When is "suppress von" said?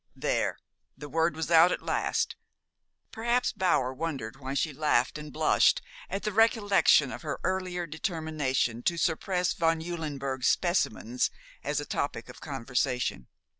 8.97-9.79